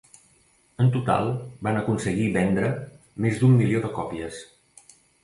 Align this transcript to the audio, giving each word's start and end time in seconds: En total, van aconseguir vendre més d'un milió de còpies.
En 0.83 0.87
total, 0.93 1.27
van 1.67 1.77
aconseguir 1.81 2.29
vendre 2.37 2.71
més 3.27 3.37
d'un 3.43 3.55
milió 3.59 3.83
de 3.85 3.93
còpies. 3.99 4.41